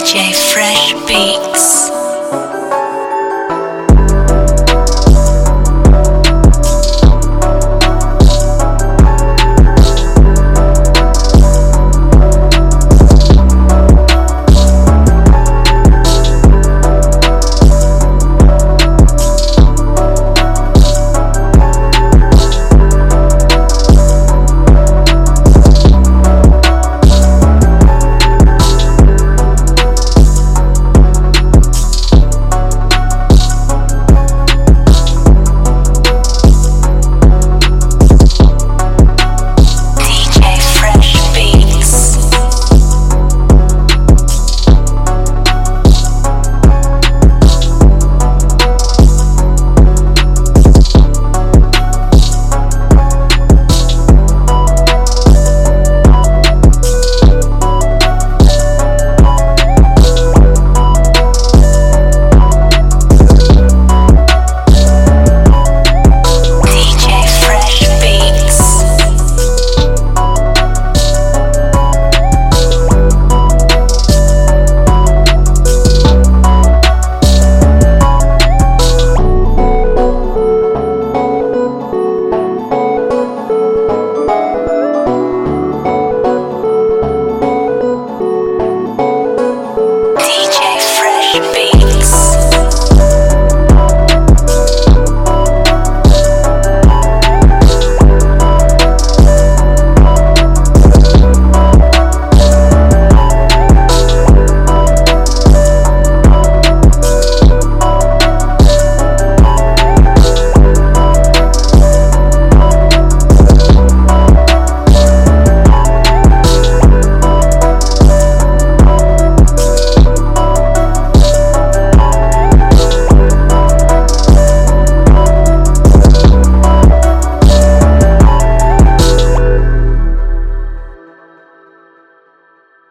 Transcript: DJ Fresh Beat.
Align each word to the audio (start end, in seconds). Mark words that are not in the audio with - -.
DJ 0.00 0.32
Fresh 0.32 0.94
Beat. 1.06 1.49